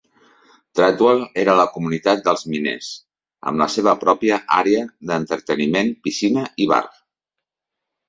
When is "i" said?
6.67-6.73